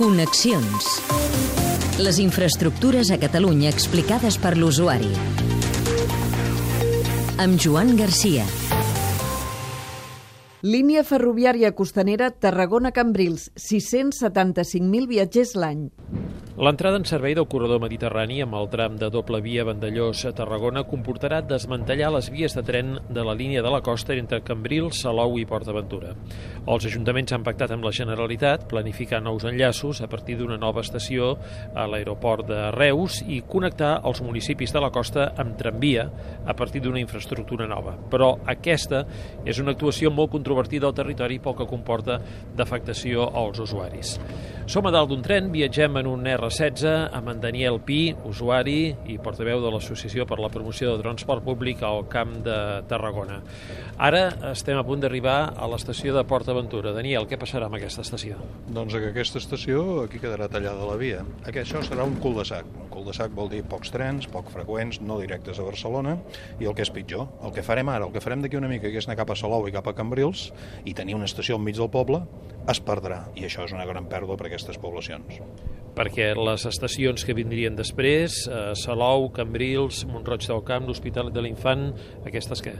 [0.00, 0.86] Connexions.
[2.00, 5.10] Les infraestructures a Catalunya explicades per l'usuari.
[7.44, 8.46] Amb Joan Garcia.
[10.64, 15.90] Línia ferroviària costanera Tarragona-Cambrils, 675.000 viatgers l'any.
[16.60, 20.82] L'entrada en servei del corredor mediterrani amb el tram de doble via Vandellós a Tarragona
[20.84, 25.38] comportarà desmantellar les vies de tren de la línia de la costa entre Cambrils, Salou
[25.40, 26.10] i PortAventura.
[26.68, 31.30] Els ajuntaments han pactat amb la Generalitat planificar nous enllaços a partir d'una nova estació
[31.72, 36.10] a l'aeroport de Reus i connectar els municipis de la costa amb tramvia
[36.44, 37.96] a partir d'una infraestructura nova.
[38.12, 39.06] Però aquesta
[39.48, 42.20] és una actuació molt controvertida al territori pel que comporta
[42.52, 44.18] d'afectació als usuaris.
[44.70, 49.16] Som a dalt d'un tren, viatgem en un R16 amb en Daniel Pi, usuari i
[49.18, 52.54] portaveu de l'Associació per la Promoció del Transport Públic al Camp de
[52.86, 53.40] Tarragona.
[53.98, 54.20] Ara
[54.52, 56.92] estem a punt d'arribar a l'estació de Port Aventura.
[56.94, 58.38] Daniel, què passarà amb aquesta estació?
[58.70, 61.24] Doncs que aquesta estació aquí quedarà tallada la via.
[61.42, 62.70] Aquest això serà un cul de sac.
[62.84, 66.14] Un cul de sac vol dir pocs trens, poc freqüents, no directes a Barcelona,
[66.62, 68.86] i el que és pitjor, el que farem ara, el que farem d'aquí una mica,
[68.86, 70.52] que és anar cap a Salou i cap a Cambrils,
[70.86, 72.22] i tenir una estació al mig del poble,
[72.68, 75.40] es perdrà, i això és una gran pèrdua per aquestes poblacions.
[75.96, 81.90] Perquè les estacions que vindrien després, eh, Salou, Cambrils, Montroig del Camp, l'Hospitalet de l'Infant,
[82.26, 82.76] aquestes què?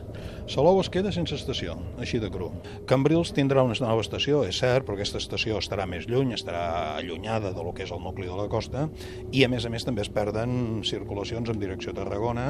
[0.51, 2.51] Salou es queda sense estació, així de cru.
[2.87, 7.53] Cambrils tindrà una nova estació, és cert, però aquesta estació estarà més lluny, estarà allunyada
[7.53, 8.89] de lo que és el nucli de la costa,
[9.33, 12.47] i a més a més també es perden circulacions en direcció a Tarragona.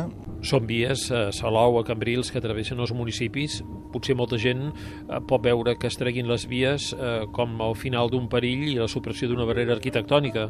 [0.47, 3.61] Són vies a Salou, a Cambrils, que travessen els municipis.
[3.91, 8.11] Potser molta gent eh, pot veure que es treguin les vies eh, com al final
[8.13, 10.50] d'un perill i la supressió d'una barrera arquitectònica.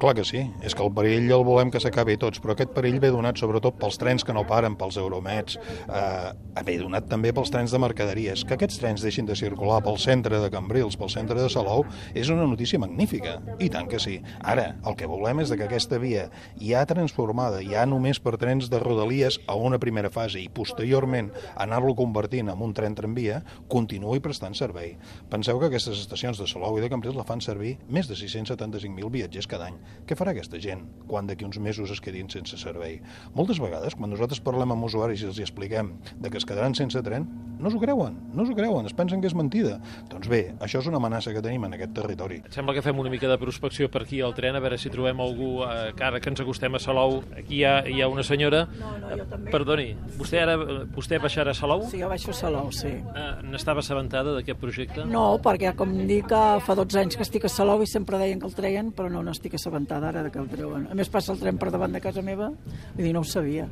[0.00, 2.94] Clar que sí, és que el perill el volem que s'acabi tots, però aquest perill
[3.02, 7.52] ve donat sobretot pels trens que no paren, pels euromets, eh, ve donat també pels
[7.52, 8.46] trens de mercaderies.
[8.48, 11.84] Que aquests trens deixin de circular pel centre de Cambrils, pel centre de Salou,
[12.14, 14.22] és una notícia magnífica, i tant que sí.
[14.40, 18.80] Ara, el que volem és que aquesta via ja transformada, ja només per trens de
[18.80, 24.56] rodalies a una primera fase i posteriorment anar-lo convertint en un tren tramvia, continuï prestant
[24.56, 24.96] servei.
[25.28, 29.12] Penseu que aquestes estacions de Salou i de Cambrils la fan servir més de 675.000
[29.12, 29.89] viatgers cada any.
[30.10, 32.96] Què farà aquesta gent quan d'aquí uns mesos es quedin sense servei?
[33.36, 36.98] Moltes vegades, quan nosaltres parlem amb usuaris i els expliquem de que es quedaran sense
[37.06, 37.28] tren,
[37.60, 39.76] no s'ho creuen, no s'ho creuen, es pensen que és mentida.
[40.10, 42.40] Doncs bé, això és una amenaça que tenim en aquest territori.
[42.48, 44.90] Et sembla que fem una mica de prospecció per aquí al tren, a veure si
[44.90, 48.08] trobem algú, eh, que ara que ens acostem a Salou, aquí hi ha, hi ha
[48.10, 48.64] una senyora...
[48.80, 49.52] No, no, jo també.
[49.52, 50.56] Perdoni, vostè ara
[50.96, 51.84] vostè baixarà a Salou?
[51.92, 52.94] Sí, jo baixo a Salou, sí.
[52.96, 55.04] Eh, N'estava assabentada d'aquest projecte?
[55.06, 58.48] No, perquè com dic fa 12 anys que estic a Salou i sempre deien que
[58.48, 60.88] el treien, però no, no estic assabentada ara de que el treuen.
[60.90, 63.68] A més passa el tren per davant de casa meva, vull dir, no ho sabia.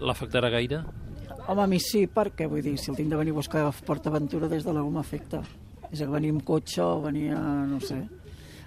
[0.00, 0.82] L'afectarà gaire?
[1.46, 3.72] Home, a mi sí, perquè vull dir, si el tinc de venir a buscar a
[3.72, 5.42] PortAventura des de la m'afecta.
[5.90, 7.98] És que venir amb cotxe o venir a, no sé,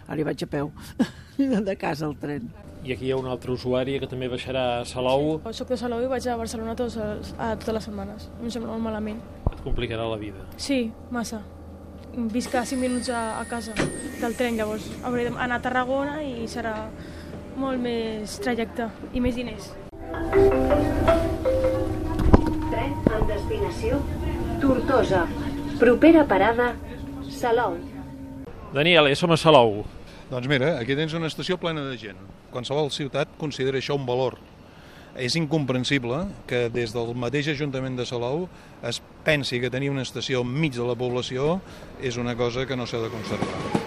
[0.07, 0.71] ara hi vaig a peu,
[1.69, 2.49] de casa al tren.
[2.83, 5.37] I aquí hi ha un altre usuari que també baixarà a Salou.
[5.55, 8.27] Soc de Salou i vaig a Barcelona tots els, a totes les setmanes.
[8.41, 9.21] Em sembla molt malament.
[9.53, 10.43] Et complicarà la vida.
[10.59, 11.39] Sí, massa.
[12.13, 13.73] Visc a 5 minuts a, a casa
[14.21, 16.75] del tren, llavors hauré d'anar a Tarragona i serà
[17.57, 18.85] molt més trajecte
[19.17, 19.71] i més diners.
[22.69, 23.97] Tren amb destinació
[24.61, 25.25] Tortosa.
[25.81, 26.75] Propera parada
[27.33, 27.79] Salou.
[28.77, 29.81] Daniel, ja som a Salou.
[30.29, 32.21] Doncs mira, aquí tens una estació plena de gent.
[32.53, 34.37] Qualsevol ciutat considera això un valor.
[35.13, 38.47] És incomprensible que des del mateix Ajuntament de Salou
[38.81, 41.59] es pensi que tenir una estació enmig de la població
[42.01, 43.83] és una cosa que no s'ha de conservar.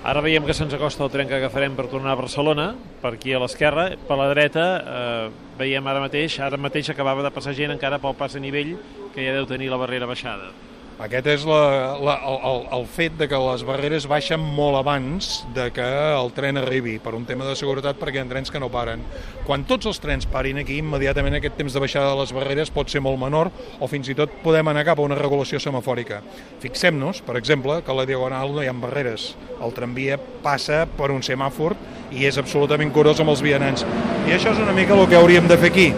[0.00, 2.70] Ara veiem que se'ns acosta el tren que agafarem per tornar a Barcelona,
[3.02, 5.26] per aquí a l'esquerra, per la dreta eh,
[5.60, 8.78] veiem ara mateix, ara mateix acabava de passar gent encara pel pas a nivell
[9.14, 10.52] que ja deu tenir la barrera baixada.
[11.00, 15.70] Aquest és la, la, el, el, fet de que les barreres baixen molt abans de
[15.72, 18.68] que el tren arribi, per un tema de seguretat, perquè hi ha trens que no
[18.68, 19.06] paren.
[19.46, 22.92] Quan tots els trens parin aquí, immediatament aquest temps de baixada de les barreres pot
[22.92, 23.48] ser molt menor
[23.80, 26.20] o fins i tot podem anar cap a una regulació semafòrica.
[26.60, 29.30] Fixem-nos, per exemple, que a la Diagonal no hi ha barreres.
[29.56, 31.78] El tramvia passa per un semàfor
[32.12, 33.88] i és absolutament curós amb els vianants.
[34.28, 35.92] I això és una mica el que hauríem de fer aquí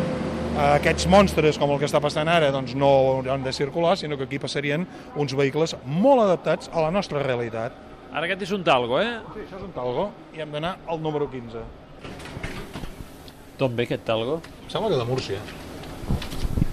[0.59, 4.27] aquests monstres, com el que està passant ara, doncs no han de circular, sinó que
[4.29, 4.85] aquí passarien
[5.17, 7.73] uns vehicles molt adaptats a la nostra realitat.
[8.13, 9.17] Ara aquest és un talgo, eh?
[9.33, 11.65] Sí, això és un talgo, i hem d'anar al número 15.
[13.59, 14.43] D'on ve aquest talgo?
[14.65, 15.41] Em sembla que de Múrcia.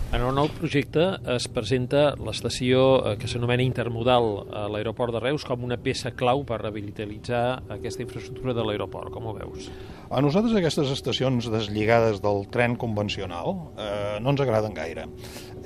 [0.09, 1.03] En el nou projecte
[1.35, 4.25] es presenta l'estació eh, que s'anomena Intermodal
[4.57, 7.44] a l'aeroport de Reus com una peça clau per revitalitzar
[7.75, 9.11] aquesta infraestructura de l'aeroport.
[9.13, 9.67] Com ho veus?
[10.09, 15.06] A nosaltres aquestes estacions deslligades del tren convencional eh, no ens agraden gaire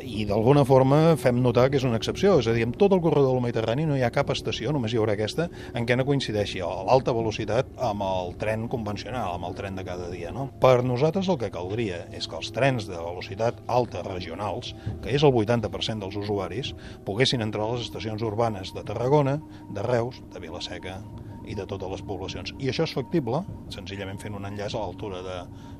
[0.03, 3.01] i d'alguna forma fem notar que és una excepció, és a dir, en tot el
[3.03, 6.05] corredor del Mediterrani no hi ha cap estació, només hi haurà aquesta, en què no
[6.07, 10.33] coincideixi l'alta velocitat amb el tren convencional, amb el tren de cada dia.
[10.35, 10.49] No?
[10.63, 14.03] Per nosaltres el que caldria és que els trens de velocitat alta
[14.33, 16.73] regionals, que és el 80% dels usuaris,
[17.05, 19.39] poguessin entrar a les estacions urbanes de Tarragona,
[19.71, 21.01] de Reus, de Vilaseca,
[21.45, 22.53] i de totes les poblacions.
[22.59, 25.19] I això és factible, senzillament fent un enllaç a l'altura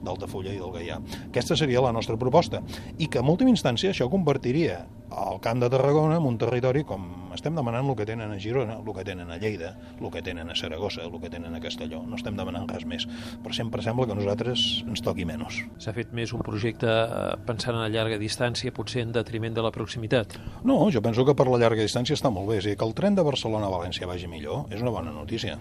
[0.03, 0.99] d'Altafulla i del Gaià.
[1.29, 2.61] Aquesta seria la nostra proposta.
[2.99, 7.31] I que en última instància això convertiria al Camp de Tarragona en un territori com
[7.43, 10.49] estem demanant el que tenen a Girona, el que tenen a Lleida, el que tenen
[10.49, 11.99] a Saragossa, el que tenen a Castelló.
[12.07, 13.03] No estem demanant res més.
[13.43, 15.59] Però sempre sembla que a nosaltres ens toqui menys.
[15.83, 19.67] S'ha fet més un projecte eh, pensant en la llarga distància, potser en detriment de
[19.67, 20.39] la proximitat?
[20.63, 22.61] No, jo penso que per la llarga distància està molt bé.
[22.63, 25.59] És dir, que el tren de Barcelona a València vagi millor és una bona notícia.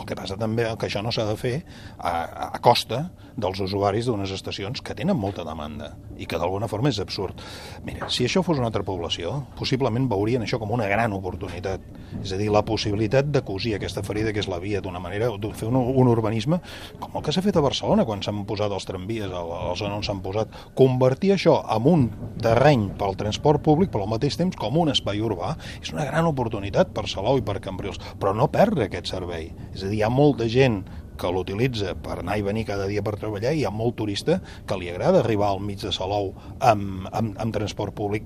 [0.00, 1.56] El que passa també que això no s'ha de fer
[1.98, 3.10] a, a costa
[3.40, 7.40] dels usuaris d'unes estacions que tenen molta demanda i que d'alguna forma és absurd.
[7.86, 11.84] Mira, si això fos una altra població, possiblement veurien això com una gran oportunitat.
[12.20, 15.30] És a dir, la possibilitat de cosir aquesta ferida que és la via d'una manera,
[15.40, 16.60] de fer un, un urbanisme
[17.00, 19.96] com el que s'ha fet a Barcelona quan s'han posat els tramvies a la zona
[19.96, 20.52] on s'han posat.
[20.76, 22.06] Convertir això en un
[22.42, 26.28] terreny pel transport públic, però al mateix temps com un espai urbà, és una gran
[26.28, 29.50] oportunitat per Salou i per Cambrils, però no perdre aquest servei.
[29.74, 30.82] És a dir, hi ha molta gent
[31.20, 34.40] que l'utilitza per anar i venir cada dia per treballar i hi ha molt turista
[34.66, 38.24] que li agrada arribar al mig de Salou amb, amb, amb transport públic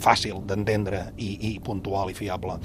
[0.00, 2.56] fàcil d'entendre i, i puntual i fiable.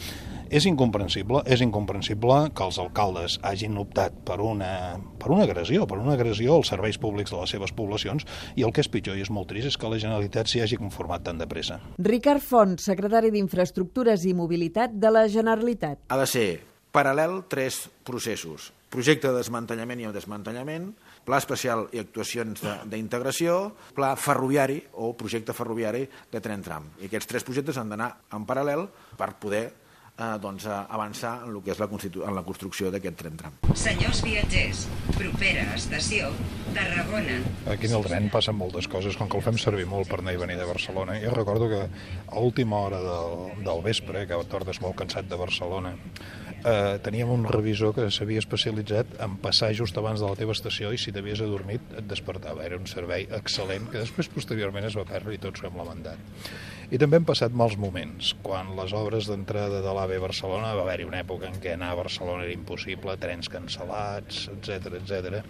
[0.46, 5.98] És incomprensible, és incomprensible que els alcaldes hagin optat per una, per una agressió, per
[6.00, 9.26] una agressió als serveis públics de les seves poblacions i el que és pitjor i
[9.26, 11.82] és molt trist és que la Generalitat s'hi hagi conformat tan de pressa.
[11.98, 16.06] Ricard Font, secretari d'Infraestructures i Mobilitat de la Generalitat.
[16.14, 16.48] Ha de ser
[16.96, 18.72] paral·lel tres processos.
[18.96, 20.92] Projecte de desmantellament i desmantellament,
[21.28, 26.94] pla especial i actuacions d'integració, pla ferroviari o projecte ferroviari de tren tram.
[27.02, 28.86] I aquests tres projectes han d'anar en paral·lel
[29.20, 33.36] per poder eh, doncs, avançar en el que és la, en la construcció d'aquest tren
[33.42, 33.58] tram.
[33.76, 34.86] Senyors viatgers,
[35.18, 36.32] propera estació,
[36.76, 37.42] Tarragona.
[37.72, 40.36] Aquí en el tren passen moltes coses, com que el fem servir molt per anar
[40.36, 41.20] i venir de Barcelona.
[41.24, 45.96] Jo recordo que a última hora del, del vespre, que tornes molt cansat de Barcelona,
[46.66, 50.92] eh, teníem un revisor que s'havia especialitzat en passar just abans de la teva estació
[50.92, 52.66] i si t'havies adormit et despertava.
[52.66, 56.18] Era un servei excel·lent que després posteriorment es va perdre i tots ho hem lamentat.
[56.94, 58.34] I també hem passat mals moments.
[58.46, 61.98] Quan les obres d'entrada de l'AVE Barcelona va haver-hi una època en què anar a
[61.98, 65.42] Barcelona era impossible, trens cancel·lats, etc etc.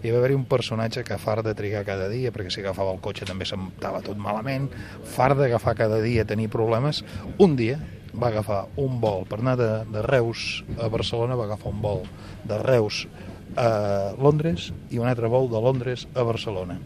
[0.00, 3.04] I va haver-hi un personatge que far de trigar cada dia, perquè si agafava el
[3.04, 4.70] cotxe també s'estava tot malament,
[5.16, 7.04] far d'agafar cada dia tenir problemes,
[7.36, 7.76] un dia
[8.18, 12.04] va agafar un vol per anar de, de Reus a Barcelona, va agafar un vol
[12.48, 13.06] de Reus
[13.58, 16.78] a Londres i un altre vol de Londres a Barcelona.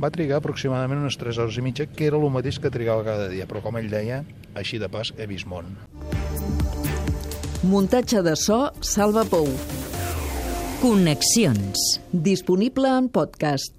[0.00, 3.28] Va trigar aproximadament unes 3 hores i mitja, que era el mateix que trigava cada
[3.32, 4.22] dia, però com ell deia,
[4.54, 5.76] així de pas he vist món.
[7.62, 9.48] Muntatge de so, Salva Pou.
[10.78, 11.98] Connexions.
[12.12, 13.74] Disponible en podcast.